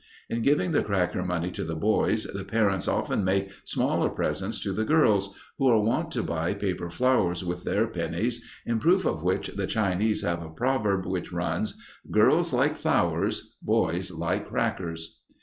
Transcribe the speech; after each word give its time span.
In 0.31 0.41
giving 0.41 0.71
the 0.71 0.81
cracker 0.81 1.23
money 1.23 1.51
to 1.51 1.63
the 1.63 1.75
boys, 1.75 2.23
the 2.23 2.43
parents 2.43 2.87
often 2.87 3.23
make 3.23 3.51
smaller 3.65 4.09
presents 4.09 4.59
to 4.61 4.73
the 4.73 4.83
girls, 4.83 5.35
who 5.59 5.67
are 5.67 5.79
wont 5.79 6.09
to 6.13 6.23
buy 6.23 6.55
paper 6.55 6.89
flowers 6.89 7.45
with 7.45 7.65
their 7.65 7.85
pennies, 7.85 8.41
in 8.65 8.79
proof 8.79 9.05
of 9.05 9.21
which 9.21 9.49
the 9.49 9.67
Chinese 9.67 10.23
have 10.23 10.41
a 10.41 10.49
proverb 10.49 11.05
which 11.05 11.31
runs, 11.31 11.77
"Girls 12.09 12.51
like 12.51 12.75
flowers; 12.77 13.55
boys 13.61 14.09
like 14.09 14.47
crackers." 14.49 15.21